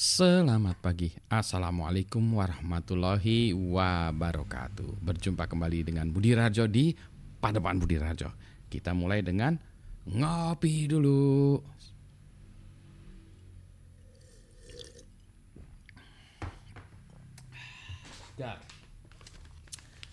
Selamat 0.00 0.80
pagi, 0.80 1.12
Assalamualaikum 1.28 2.24
warahmatullahi 2.40 3.52
wabarakatuh. 3.52 4.96
Berjumpa 4.96 5.44
kembali 5.44 5.92
dengan 5.92 6.08
Budi 6.08 6.32
Rajo 6.32 6.64
di 6.64 6.96
Padepan 7.36 7.76
Budi 7.76 8.00
Rajo. 8.00 8.32
Kita 8.72 8.96
mulai 8.96 9.20
dengan 9.20 9.60
ngopi 10.08 10.88
dulu. 10.88 11.60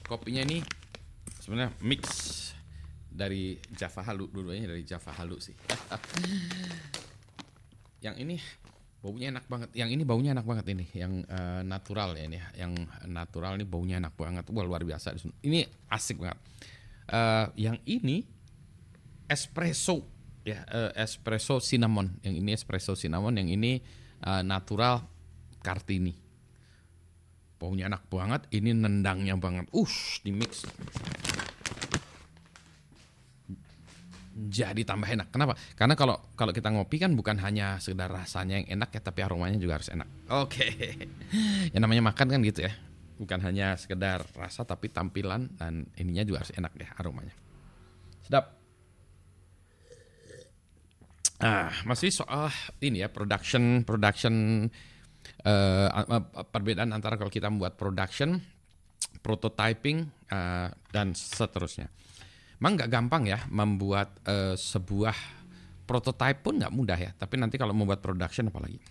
Kopinya 0.04 0.43
ini 0.43 0.59
sebenarnya 1.39 1.71
mix 1.79 2.04
dari 3.07 3.55
Java 3.71 4.04
Halu 4.04 4.27
dua-duanya 4.35 4.67
dari 4.67 4.83
Java 4.83 5.15
Halu 5.15 5.39
sih. 5.39 5.55
Yang 8.04 8.15
ini 8.27 8.35
baunya 9.02 9.29
enak 9.29 9.45
banget. 9.45 9.70
Yang 9.77 9.89
ini 9.98 10.04
baunya 10.04 10.32
enak 10.34 10.45
banget 10.45 10.66
ini, 10.73 10.86
yang 10.93 11.23
uh, 11.29 11.61
natural 11.61 12.18
ya 12.18 12.24
ini, 12.25 12.38
ya. 12.38 12.47
yang 12.65 12.74
natural 13.05 13.55
ini 13.55 13.65
baunya 13.65 14.01
enak 14.01 14.14
banget. 14.18 14.46
Wah 14.50 14.65
luar 14.65 14.83
biasa. 14.83 15.15
Ini 15.43 15.65
asik 15.92 16.21
banget. 16.21 16.39
Uh, 17.07 17.47
yang 17.55 17.78
ini 17.88 18.28
espresso 19.32 20.04
ya, 20.43 20.64
uh, 20.68 20.91
espresso 20.97 21.61
cinnamon. 21.64 22.19
Yang 22.25 22.36
ini 22.41 22.50
espresso 22.55 22.93
cinnamon, 22.97 23.38
yang 23.38 23.50
ini 23.52 23.79
uh, 24.25 24.43
natural 24.43 25.05
kartini. 25.61 26.16
Baunya 27.57 27.89
enak 27.89 28.05
banget, 28.05 28.46
ini 28.54 28.69
nendangnya 28.69 29.33
banget. 29.33 29.66
Ush, 29.74 30.21
di 30.21 30.29
mix 30.29 30.61
jadi 34.47 34.81
tambah 34.88 35.06
enak. 35.08 35.28
Kenapa? 35.30 35.53
Karena 35.75 35.94
kalau 35.94 36.16
kalau 36.33 36.55
kita 36.55 36.72
ngopi 36.72 36.97
kan 36.97 37.14
bukan 37.14 37.38
hanya 37.44 37.78
sekedar 37.78 38.08
rasanya 38.08 38.64
yang 38.64 38.80
enak 38.80 38.89
ya, 38.95 39.02
tapi 39.03 39.22
aromanya 39.22 39.59
juga 39.59 39.78
harus 39.78 39.92
enak. 39.92 40.08
Oke. 40.44 40.66
Okay. 40.72 40.72
yang 41.75 41.83
namanya 41.83 42.09
makan 42.09 42.28
kan 42.31 42.39
gitu 42.42 42.66
ya. 42.66 42.73
Bukan 43.17 43.39
hanya 43.44 43.75
sekedar 43.75 44.23
rasa 44.38 44.63
tapi 44.63 44.88
tampilan 44.94 45.52
dan 45.58 45.89
ininya 45.97 46.23
juga 46.23 46.45
harus 46.45 46.53
enak 46.55 46.71
deh 46.77 46.89
aromanya. 46.97 47.36
Sedap. 48.23 48.55
Ah, 51.38 51.69
masih 51.86 52.09
soal 52.09 52.49
ini 52.81 53.05
ya 53.05 53.14
production 53.14 53.86
production 53.86 54.66
uh, 55.45 56.43
perbedaan 56.49 56.89
antara 56.95 57.19
kalau 57.19 57.30
kita 57.30 57.52
membuat 57.52 57.77
production, 57.77 58.41
prototyping 59.21 60.08
uh, 60.31 60.71
dan 60.89 61.14
seterusnya. 61.14 61.91
Memang 62.58 62.73
nggak 62.81 62.89
gampang 62.89 63.23
ya 63.30 63.39
membuat 63.53 64.17
uh, 64.25 64.58
sebuah 64.58 65.13
prototype 65.86 66.41
pun 66.41 66.58
nggak 66.58 66.73
mudah 66.73 66.97
ya. 66.97 67.11
Tapi 67.14 67.38
nanti 67.38 67.55
kalau 67.55 67.72
membuat 67.72 68.02
production 68.02 68.49
apalagi. 68.49 68.81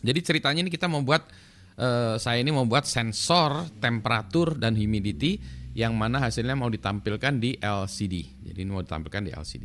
Jadi 0.00 0.20
ceritanya 0.24 0.60
ini 0.64 0.72
kita 0.72 0.88
membuat 0.88 1.28
uh, 1.76 2.16
saya 2.16 2.40
ini 2.40 2.52
membuat 2.52 2.88
sensor 2.88 3.68
temperatur 3.80 4.56
dan 4.56 4.76
humidity 4.76 5.40
yang 5.76 5.92
mana 5.92 6.24
hasilnya 6.24 6.56
mau 6.56 6.72
ditampilkan 6.72 7.36
di 7.36 7.60
LCD. 7.60 8.14
Jadi 8.48 8.58
ini 8.64 8.70
mau 8.72 8.80
ditampilkan 8.80 9.22
di 9.28 9.30
LCD. 9.36 9.64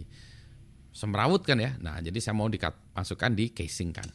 Semrawut 0.91 1.39
kan 1.47 1.55
ya. 1.55 1.79
Nah, 1.79 2.03
jadi 2.03 2.19
saya 2.19 2.35
mau 2.35 2.51
dimasukkan 2.51 3.31
di 3.31 3.55
casing 3.55 3.95
kan. 3.95 4.07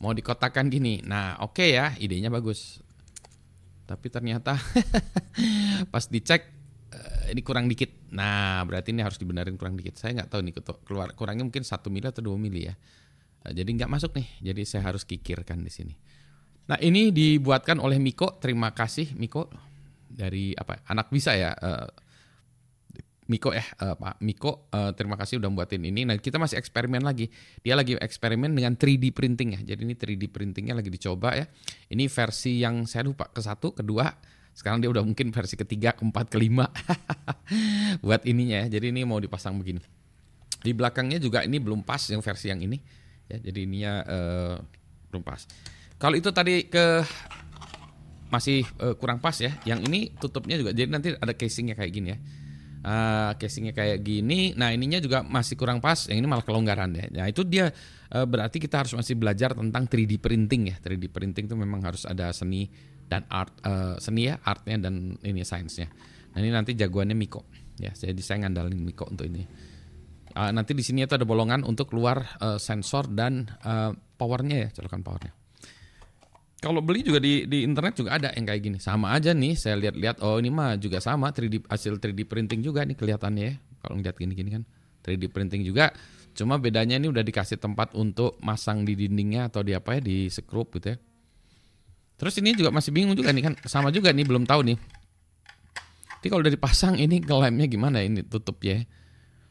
Mau 0.00 0.16
dikotakan 0.16 0.72
gini. 0.72 1.04
Nah, 1.04 1.36
oke 1.44 1.60
okay 1.60 1.76
ya, 1.76 1.92
idenya 2.00 2.32
bagus. 2.32 2.80
Tapi 3.84 4.08
ternyata 4.08 4.56
pas 5.92 6.08
dicek 6.08 6.55
ini 7.30 7.42
kurang 7.42 7.66
dikit. 7.66 8.10
Nah, 8.14 8.62
berarti 8.66 8.94
ini 8.94 9.02
harus 9.02 9.18
dibenerin 9.18 9.58
kurang 9.58 9.74
dikit. 9.74 9.98
Saya 9.98 10.22
nggak 10.22 10.28
tahu 10.30 10.40
nih 10.46 10.54
keluar 10.86 11.12
kurangnya 11.12 11.44
mungkin 11.46 11.66
satu 11.66 11.90
mili 11.92 12.06
atau 12.06 12.22
dua 12.22 12.36
mili 12.38 12.70
ya. 12.70 12.74
Uh, 13.46 13.52
jadi 13.52 13.66
nggak 13.66 13.90
masuk 13.90 14.14
nih. 14.16 14.28
Jadi 14.52 14.62
saya 14.66 14.86
harus 14.88 15.02
kikirkan 15.02 15.62
di 15.62 15.70
sini. 15.70 15.94
Nah, 16.66 16.78
ini 16.82 17.14
dibuatkan 17.14 17.78
oleh 17.78 18.02
Miko. 18.02 18.38
Terima 18.42 18.74
kasih 18.74 19.14
Miko 19.14 19.46
dari 20.10 20.54
apa? 20.54 20.82
Anak 20.90 21.10
bisa 21.10 21.34
ya. 21.34 21.54
Uh, 21.54 21.86
Miko 23.26 23.50
ya, 23.50 23.66
uh, 23.82 23.98
Pak 23.98 24.22
Miko, 24.22 24.70
uh, 24.70 24.94
terima 24.94 25.18
kasih 25.18 25.42
udah 25.42 25.50
buatin 25.50 25.82
ini. 25.82 26.06
Nah, 26.06 26.14
kita 26.14 26.38
masih 26.38 26.62
eksperimen 26.62 27.02
lagi. 27.02 27.26
Dia 27.58 27.74
lagi 27.74 27.98
eksperimen 27.98 28.54
dengan 28.54 28.78
3D 28.78 29.10
printing 29.10 29.58
ya. 29.58 29.74
Jadi 29.74 29.82
ini 29.82 29.98
3D 29.98 30.30
printingnya 30.30 30.78
lagi 30.78 30.94
dicoba 30.94 31.34
ya. 31.34 31.50
Ini 31.90 32.06
versi 32.06 32.62
yang 32.62 32.86
saya 32.86 33.02
lupa 33.02 33.26
ke 33.26 33.42
satu, 33.42 33.74
kedua, 33.74 34.06
sekarang 34.56 34.80
dia 34.80 34.88
udah 34.88 35.04
mungkin 35.04 35.28
versi 35.36 35.52
ketiga, 35.52 35.92
keempat, 35.92 36.32
kelima 36.32 36.72
buat 38.04 38.24
ininya 38.24 38.64
ya. 38.64 38.80
Jadi 38.80 38.88
ini 38.88 39.04
mau 39.04 39.20
dipasang 39.20 39.52
begini. 39.60 39.84
Di 40.64 40.72
belakangnya 40.72 41.20
juga 41.20 41.44
ini 41.44 41.60
belum 41.60 41.84
pas 41.84 42.00
yang 42.08 42.24
versi 42.24 42.48
yang 42.48 42.64
ini. 42.64 42.80
Ya, 43.28 43.36
jadi 43.36 43.68
ininya 43.68 43.92
uh, 44.08 44.56
belum 45.12 45.20
pas. 45.20 45.44
Kalau 46.00 46.16
itu 46.16 46.32
tadi 46.32 46.72
ke 46.72 47.04
masih 48.32 48.64
uh, 48.80 48.96
kurang 48.96 49.20
pas 49.20 49.36
ya. 49.36 49.52
Yang 49.68 49.92
ini 49.92 50.00
tutupnya 50.16 50.56
juga. 50.56 50.72
Jadi 50.72 50.88
nanti 50.88 51.12
ada 51.12 51.36
casingnya 51.36 51.76
kayak 51.76 51.92
gini 51.92 52.08
ya. 52.16 52.18
Uh, 52.80 53.30
casingnya 53.36 53.76
kayak 53.76 54.00
gini. 54.00 54.56
Nah 54.56 54.72
ininya 54.72 55.04
juga 55.04 55.20
masih 55.20 55.60
kurang 55.60 55.84
pas. 55.84 56.08
Yang 56.08 56.24
ini 56.24 56.28
malah 56.32 56.44
kelonggaran 56.48 56.96
ya. 56.96 57.04
Nah 57.12 57.28
itu 57.28 57.44
dia 57.44 57.68
uh, 58.08 58.24
berarti 58.24 58.56
kita 58.56 58.88
harus 58.88 58.96
masih 58.96 59.20
belajar 59.20 59.52
tentang 59.52 59.84
3D 59.84 60.16
printing 60.16 60.72
ya. 60.72 60.80
3D 60.80 61.12
printing 61.12 61.44
itu 61.44 61.56
memang 61.60 61.84
harus 61.84 62.08
ada 62.08 62.32
seni 62.32 62.95
dan 63.06 63.22
art 63.30 63.54
uh, 63.62 63.94
seni 64.02 64.28
ya 64.28 64.38
artnya 64.42 64.90
dan 64.90 65.16
ini 65.22 65.46
sainsnya. 65.46 65.88
Nah 66.34 66.38
ini 66.42 66.50
nanti 66.50 66.74
jagoannya 66.74 67.16
Miko 67.16 67.46
ya. 67.78 67.94
Jadi 67.94 68.20
saya 68.20 68.44
ngandalin 68.46 68.76
Miko 68.76 69.06
untuk 69.06 69.26
ini. 69.30 69.46
Uh, 70.36 70.52
nanti 70.52 70.76
di 70.76 70.84
sini 70.84 71.06
itu 71.06 71.16
ada 71.16 71.24
bolongan 71.24 71.64
untuk 71.64 71.94
keluar 71.94 72.36
uh, 72.44 72.60
sensor 72.60 73.08
dan 73.08 73.48
uh, 73.64 73.96
powernya 74.20 74.68
ya 74.68 74.68
colokan 74.74 75.00
powernya. 75.00 75.32
Kalau 76.56 76.80
beli 76.80 77.04
juga 77.04 77.20
di 77.20 77.44
di 77.46 77.62
internet 77.62 78.00
juga 78.00 78.16
ada 78.16 78.32
yang 78.32 78.44
kayak 78.44 78.60
gini. 78.64 78.78
Sama 78.80 79.12
aja 79.16 79.32
nih 79.32 79.54
saya 79.56 79.76
lihat-lihat 79.80 80.24
oh 80.24 80.40
ini 80.40 80.50
mah 80.50 80.76
juga 80.80 81.00
sama 81.00 81.30
3D 81.30 81.68
hasil 81.68 82.00
3D 82.00 82.26
printing 82.26 82.60
juga 82.64 82.84
nih 82.84 82.96
kelihatannya 82.96 83.44
ya. 83.44 83.54
Kalau 83.80 83.94
ngeliat 84.00 84.16
gini-gini 84.16 84.50
kan 84.60 84.62
3D 85.04 85.30
printing 85.30 85.62
juga. 85.62 85.92
Cuma 86.36 86.60
bedanya 86.60 87.00
ini 87.00 87.08
udah 87.08 87.24
dikasih 87.24 87.56
tempat 87.56 87.96
untuk 87.96 88.36
masang 88.44 88.84
di 88.84 88.92
dindingnya 88.92 89.48
atau 89.48 89.64
di 89.64 89.72
apa 89.72 89.96
ya 89.96 90.00
di 90.04 90.28
sekrup 90.28 90.68
gitu 90.76 90.92
ya. 90.92 90.96
Terus 92.16 92.34
ini 92.40 92.56
juga 92.56 92.72
masih 92.72 92.90
bingung 92.96 93.12
juga 93.12 93.28
nih 93.28 93.44
kan 93.52 93.54
sama 93.68 93.92
juga 93.92 94.08
nih 94.08 94.24
belum 94.24 94.48
tahu 94.48 94.72
nih. 94.72 94.78
Jadi 96.16 96.26
kalau 96.32 96.40
udah 96.40 96.54
dipasang 96.56 96.94
ini 96.96 97.20
kelemnya 97.20 97.66
gimana 97.68 98.00
ini 98.00 98.24
tutup 98.24 98.56
ya? 98.64 98.80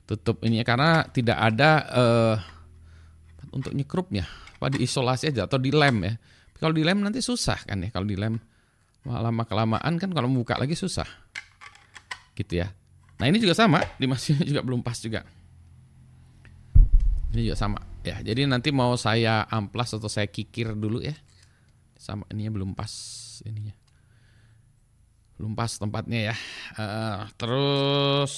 Tutup 0.10 0.42
ini 0.46 0.62
ya 0.62 0.66
karena 0.66 1.06
tidak 1.14 1.38
ada 1.38 1.72
uh, 1.94 2.36
untuk 3.54 3.72
nyekrupnya. 3.72 4.26
Apa 4.58 4.74
diisolasi 4.74 5.30
aja 5.30 5.46
atau 5.46 5.62
dilem 5.62 6.10
ya. 6.10 6.14
Kalau 6.58 6.74
dilem 6.74 7.06
nanti 7.06 7.22
susah 7.22 7.62
kan 7.70 7.86
ya 7.86 7.94
kalau 7.94 8.10
dilem 8.10 8.42
lama 9.06 9.46
kelamaan 9.46 10.02
kan 10.02 10.10
kalau 10.10 10.26
membuka 10.26 10.58
lagi 10.58 10.74
susah. 10.74 11.06
Gitu 12.34 12.66
ya. 12.66 12.74
Nah, 13.16 13.32
ini 13.32 13.40
juga 13.40 13.56
sama, 13.56 13.80
di 13.96 14.10
masih 14.10 14.36
juga 14.50 14.66
belum 14.66 14.82
pas 14.82 14.98
juga. 14.98 15.24
Ini 17.32 17.54
juga 17.54 17.56
sama. 17.56 17.80
Ya, 18.04 18.20
jadi 18.20 18.50
nanti 18.50 18.74
mau 18.74 18.98
saya 18.98 19.46
amplas 19.48 19.94
atau 19.96 20.10
saya 20.10 20.28
kikir 20.28 20.74
dulu 20.76 21.00
ya 21.02 21.16
sama 21.96 22.28
ininya 22.32 22.52
belum 22.62 22.72
pas 22.76 22.92
ininya. 23.48 23.76
Belum 25.36 25.52
pas 25.52 25.68
tempatnya 25.68 26.32
ya. 26.32 26.36
Uh, 26.80 27.28
terus 27.36 28.34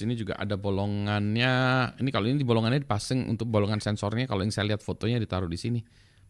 ini 0.00 0.16
juga 0.16 0.40
ada 0.40 0.56
bolongannya. 0.56 1.54
Ini 2.00 2.08
kalau 2.08 2.26
ini 2.28 2.40
di 2.40 2.48
bolongannya 2.48 2.80
dipasang 2.80 3.28
untuk 3.28 3.48
bolongan 3.52 3.80
sensornya. 3.80 4.24
Kalau 4.24 4.40
yang 4.40 4.52
saya 4.52 4.72
lihat 4.72 4.80
fotonya 4.80 5.20
ditaruh 5.20 5.48
di 5.48 5.60
sini 5.60 5.80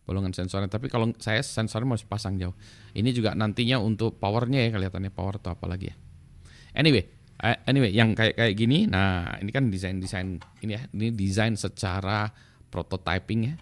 bolongan 0.03 0.35
sensornya. 0.35 0.67
Tapi 0.67 0.91
kalau 0.91 1.15
saya 1.23 1.41
sensornya 1.47 1.95
masih 1.95 2.11
pasang 2.11 2.35
jauh. 2.37 2.55
Ini 2.91 3.11
juga 3.15 3.39
nantinya 3.39 3.79
untuk 3.79 4.19
powernya 4.19 4.67
ya 4.67 4.71
kelihatannya 4.75 5.15
power 5.15 5.39
atau 5.39 5.55
apa 5.55 5.67
lagi 5.71 5.95
ya. 5.95 5.97
Anyway 6.75 7.07
uh, 7.39 7.59
anyway 7.71 7.95
yang 7.95 8.19
kayak 8.19 8.35
kayak 8.35 8.55
gini. 8.59 8.91
Nah 8.91 9.39
ini 9.39 9.51
kan 9.55 9.71
desain 9.71 10.03
desain 10.03 10.43
ini 10.59 10.75
ya 10.75 10.83
ini 10.91 11.15
desain 11.15 11.55
secara 11.55 12.35
prototyping 12.69 13.41
ya 13.47 13.55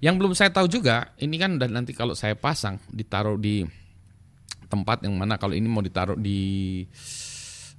yang 0.00 0.16
belum 0.16 0.32
saya 0.32 0.48
tahu 0.48 0.64
juga, 0.64 1.12
ini 1.20 1.36
kan 1.36 1.60
dan 1.60 1.76
nanti 1.76 1.92
kalau 1.92 2.16
saya 2.16 2.32
pasang 2.32 2.80
ditaruh 2.88 3.36
di 3.36 3.60
tempat 4.72 5.04
yang 5.04 5.12
mana 5.12 5.36
kalau 5.36 5.52
ini 5.52 5.68
mau 5.68 5.84
ditaruh 5.84 6.16
di 6.16 6.80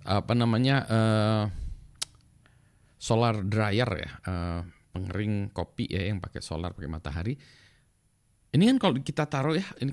apa 0.06 0.34
namanya 0.38 0.76
uh, 0.86 1.44
solar 3.02 3.42
dryer 3.42 3.90
ya, 3.98 4.12
uh, 4.30 4.62
pengering 4.94 5.50
kopi 5.50 5.90
ya 5.90 6.06
yang 6.06 6.22
pakai 6.22 6.46
solar 6.46 6.78
pakai 6.78 6.90
matahari. 6.94 7.34
Ini 8.52 8.64
kan 8.70 8.78
kalau 8.78 8.94
kita 9.02 9.26
taruh 9.26 9.58
ya, 9.58 9.66
ini 9.82 9.90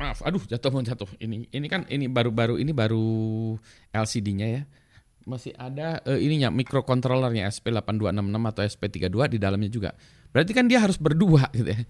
maaf, 0.00 0.24
aduh 0.24 0.40
jatuh 0.48 0.72
mau 0.72 0.80
jatuh. 0.80 1.10
Ini 1.20 1.52
ini 1.52 1.66
kan 1.68 1.84
ini 1.92 2.08
baru-baru 2.08 2.56
ini 2.56 2.72
baru 2.72 3.04
LCD-nya 3.92 4.46
ya. 4.48 4.62
Masih 5.28 5.52
ada 5.52 6.00
uh, 6.08 6.16
ininya 6.16 6.48
microcontrollernya 6.48 7.44
SP8266 7.52 8.40
atau 8.40 8.62
SP32 8.64 9.36
di 9.36 9.38
dalamnya 9.42 9.68
juga. 9.68 9.92
Berarti 10.30 10.52
kan 10.52 10.68
dia 10.68 10.84
harus 10.84 11.00
berdua 11.00 11.48
gitu 11.56 11.72
ya. 11.72 11.80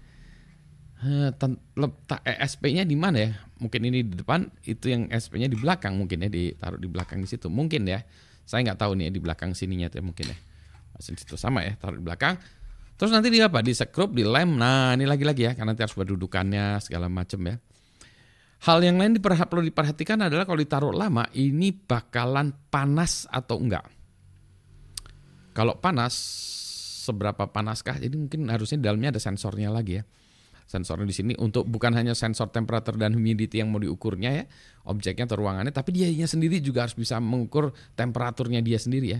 Letak 1.79 2.21
ESP-nya 2.27 2.83
di 2.83 2.99
mana 2.99 3.17
ya? 3.19 3.31
Mungkin 3.59 3.81
ini 3.87 4.03
di 4.03 4.19
depan, 4.19 4.47
itu 4.67 4.91
yang 4.91 5.07
SP-nya 5.11 5.47
di 5.47 5.55
belakang 5.55 5.95
mungkin 5.95 6.23
ya, 6.23 6.29
ditaruh 6.31 6.79
di 6.79 6.87
belakang 6.91 7.23
di 7.23 7.27
situ. 7.27 7.47
Mungkin 7.47 7.87
ya. 7.87 8.03
Saya 8.49 8.65
nggak 8.65 8.79
tahu 8.81 8.97
nih 8.99 9.07
ya, 9.07 9.11
di 9.13 9.21
belakang 9.21 9.51
sininya 9.53 9.87
tuh 9.87 10.01
ya, 10.01 10.03
mungkin 10.03 10.25
ya. 10.33 10.37
Masih 10.97 11.15
situ 11.15 11.39
sama 11.39 11.63
ya, 11.63 11.77
taruh 11.79 11.95
di 11.95 12.03
belakang. 12.03 12.35
Terus 12.99 13.15
nanti 13.15 13.31
dia 13.31 13.47
apa? 13.47 13.63
Di 13.63 13.71
sekrup, 13.71 14.11
di 14.11 14.27
lem. 14.27 14.59
Nah, 14.59 14.91
ini 14.97 15.07
lagi-lagi 15.07 15.47
ya, 15.47 15.51
karena 15.55 15.71
nanti 15.71 15.87
harus 15.87 15.95
berdudukannya 15.95 16.83
segala 16.83 17.07
macam 17.07 17.39
ya. 17.47 17.55
Hal 18.59 18.83
yang 18.83 18.99
lain 18.99 19.15
diperha 19.15 19.47
perlu 19.47 19.63
diperhatikan 19.63 20.19
adalah 20.19 20.43
kalau 20.43 20.59
ditaruh 20.59 20.91
lama, 20.91 21.23
ini 21.31 21.71
bakalan 21.71 22.51
panas 22.67 23.23
atau 23.31 23.55
enggak. 23.55 23.87
Kalau 25.55 25.79
panas, 25.79 26.15
seberapa 27.09 27.49
panaskah? 27.49 27.97
Jadi 27.97 28.15
mungkin 28.15 28.45
harusnya 28.47 28.77
di 28.77 28.85
dalamnya 28.85 29.17
ada 29.17 29.21
sensornya 29.21 29.73
lagi 29.73 29.99
ya. 29.99 30.03
Sensornya 30.69 31.09
di 31.09 31.15
sini 31.17 31.33
untuk 31.41 31.65
bukan 31.65 31.97
hanya 31.97 32.13
sensor 32.13 32.53
temperatur 32.53 32.93
dan 32.93 33.17
humidity 33.17 33.57
yang 33.57 33.73
mau 33.73 33.81
diukurnya 33.81 34.29
ya, 34.29 34.43
objeknya 34.85 35.25
atau 35.25 35.41
ruangannya, 35.41 35.73
tapi 35.73 35.97
dia 35.97 36.27
sendiri 36.29 36.61
juga 36.61 36.85
harus 36.85 36.93
bisa 36.93 37.17
mengukur 37.17 37.73
temperaturnya 37.97 38.61
dia 38.61 38.77
sendiri 38.77 39.17
ya. 39.17 39.19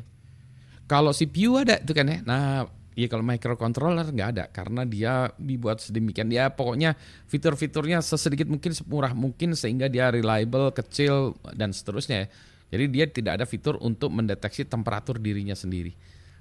Kalau 0.86 1.10
CPU 1.10 1.58
ada 1.58 1.82
itu 1.82 1.94
kan 1.98 2.06
ya. 2.06 2.22
Nah, 2.22 2.70
Iya 3.00 3.08
kalau 3.08 3.24
microcontroller 3.24 4.12
nggak 4.12 4.30
ada 4.36 4.46
karena 4.52 4.84
dia 4.84 5.32
dibuat 5.40 5.80
sedemikian 5.80 6.28
dia 6.28 6.52
pokoknya 6.52 7.00
fitur-fiturnya 7.32 8.04
sesedikit 8.04 8.52
mungkin 8.52 8.76
semurah 8.76 9.16
mungkin 9.16 9.56
sehingga 9.56 9.88
dia 9.88 10.12
reliable, 10.12 10.76
kecil 10.76 11.32
dan 11.56 11.72
seterusnya. 11.72 12.28
Jadi 12.68 12.86
dia 12.92 13.06
tidak 13.08 13.40
ada 13.40 13.46
fitur 13.48 13.80
untuk 13.80 14.12
mendeteksi 14.12 14.68
temperatur 14.68 15.16
dirinya 15.16 15.56
sendiri. 15.56 15.96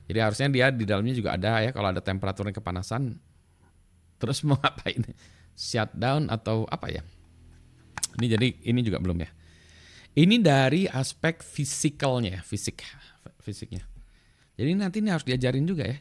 Jadi 0.08 0.19
harusnya 0.25 0.49
dia 0.49 0.66
di 0.72 0.88
dalamnya 0.88 1.12
juga 1.12 1.37
ada 1.37 1.60
ya 1.60 1.70
kalau 1.70 1.93
ada 1.93 2.00
temperaturnya 2.00 2.56
kepanasan 2.56 3.20
terus 4.16 4.40
mau 4.49 4.58
apa 4.58 4.88
ini? 4.88 5.12
Shutdown 5.58 6.32
atau 6.32 6.64
apa 6.66 6.88
ya? 6.88 7.02
Ini 8.19 8.26
jadi 8.26 8.49
ini 8.66 8.81
juga 8.82 8.99
belum 8.99 9.20
ya. 9.20 9.31
Ini 10.19 10.43
dari 10.43 10.90
aspek 10.90 11.44
fisikalnya, 11.44 12.43
fisik 12.43 12.82
fisiknya. 13.44 13.87
Jadi 14.58 14.75
nanti 14.75 14.99
ini 14.99 15.14
harus 15.14 15.22
diajarin 15.22 15.62
juga 15.62 15.87
ya. 15.87 15.99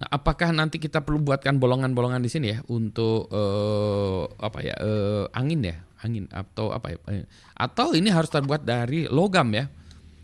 Nah, 0.00 0.08
apakah 0.16 0.50
nanti 0.50 0.80
kita 0.80 1.04
perlu 1.04 1.20
buatkan 1.20 1.60
bolongan-bolongan 1.60 2.24
di 2.24 2.30
sini 2.32 2.56
ya 2.56 2.58
untuk 2.72 3.28
uh, 3.30 4.24
apa 4.40 4.58
ya 4.64 4.74
uh, 4.80 5.28
angin 5.36 5.60
ya 5.60 5.76
angin 6.00 6.24
atau 6.32 6.72
apa 6.72 6.96
ya 6.96 6.98
eh, 7.12 7.28
atau 7.52 7.92
ini 7.92 8.08
harus 8.08 8.32
terbuat 8.32 8.64
dari 8.64 9.04
logam 9.12 9.52
ya 9.52 9.68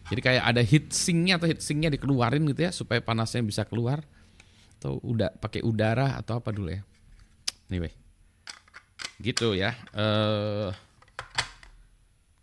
jadi 0.06 0.20
kayak 0.23 0.44
ada 0.47 0.62
heat 0.62 0.94
sinknya 0.94 1.35
atau 1.35 1.50
heat 1.50 1.58
sinknya 1.58 1.91
dikeluarin 1.91 2.47
gitu 2.47 2.62
ya 2.62 2.70
supaya 2.70 3.03
panasnya 3.03 3.43
bisa 3.43 3.67
keluar. 3.67 4.06
Atau 4.79 5.03
udah 5.03 5.35
pakai 5.35 5.67
udara 5.67 6.14
atau 6.14 6.38
apa 6.38 6.55
dulu 6.55 6.70
ya. 6.70 6.82
Anyway. 7.67 7.91
Gitu 9.19 9.58
ya. 9.58 9.75
Uh, 9.91 10.70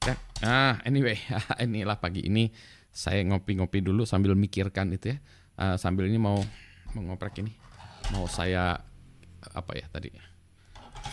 ya. 0.04 0.16
Ah 0.44 0.84
anyway. 0.84 1.16
Inilah 1.64 2.04
pagi 2.04 2.28
ini. 2.28 2.52
Saya 2.94 3.24
ngopi-ngopi 3.26 3.80
dulu 3.80 4.04
sambil 4.04 4.36
mikirkan 4.36 4.92
itu 4.92 5.16
ya. 5.16 5.18
Uh, 5.56 5.80
sambil 5.80 6.12
ini 6.12 6.20
mau 6.20 6.44
mengoprek 6.92 7.40
ini. 7.40 7.56
Mau 8.12 8.28
saya 8.28 8.76
apa 9.56 9.72
ya 9.80 9.88
tadi? 9.88 10.12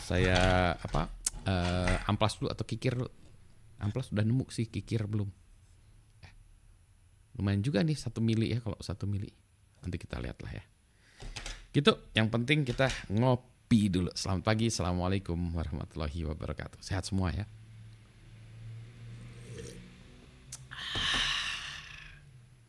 Saya 0.02 0.74
apa? 0.74 1.14
Uh, 1.46 2.10
amplas 2.10 2.42
dulu 2.42 2.50
atau 2.50 2.66
kikir. 2.66 2.98
Dulu 2.98 3.10
amplas 3.80 4.10
sudah 4.10 4.26
nemu 4.26 4.44
sih 4.50 4.68
kikir 4.68 5.06
belum 5.06 5.30
lumayan 7.38 7.62
juga 7.62 7.84
nih 7.84 7.94
satu 7.94 8.18
mili 8.24 8.54
ya 8.54 8.58
kalau 8.64 8.78
satu 8.80 9.04
mili. 9.04 9.30
Nanti 9.84 9.96
kita 10.00 10.18
lihat 10.18 10.38
lah 10.42 10.52
ya. 10.56 10.64
Gitu 11.70 11.92
yang 12.16 12.32
penting 12.32 12.66
kita 12.66 12.90
ngopi 13.12 13.92
dulu. 13.92 14.10
Selamat 14.16 14.42
pagi 14.42 14.72
assalamualaikum 14.72 15.38
warahmatullahi 15.54 16.26
wabarakatuh. 16.26 16.82
Sehat 16.82 17.06
semua 17.06 17.30
ya 17.30 17.46